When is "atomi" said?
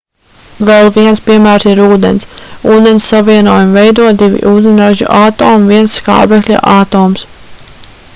5.27-5.59